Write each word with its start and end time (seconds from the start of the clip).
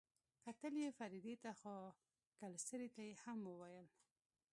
کتل 0.45 0.73
يې 0.83 0.89
فريدې 0.97 1.35
ته 1.43 1.51
خو 1.59 1.75
کلسري 2.39 2.89
ته 2.95 3.01
يې 3.09 3.13
هم 3.23 3.39
وويل. 3.47 3.87